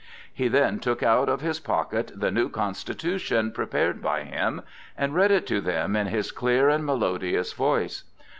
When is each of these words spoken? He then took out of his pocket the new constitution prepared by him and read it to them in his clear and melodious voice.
He 0.33 0.47
then 0.47 0.79
took 0.79 1.03
out 1.03 1.29
of 1.29 1.41
his 1.41 1.59
pocket 1.59 2.11
the 2.15 2.31
new 2.31 2.49
constitution 2.49 3.51
prepared 3.51 4.01
by 4.01 4.23
him 4.23 4.63
and 4.97 5.13
read 5.13 5.29
it 5.29 5.45
to 5.45 5.61
them 5.61 5.95
in 5.95 6.07
his 6.07 6.31
clear 6.31 6.69
and 6.69 6.83
melodious 6.83 7.53
voice. 7.53 8.03